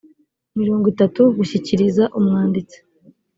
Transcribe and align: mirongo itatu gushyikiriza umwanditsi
mirongo 0.59 0.85
itatu 0.93 1.21
gushyikiriza 1.37 2.03
umwanditsi 2.17 2.77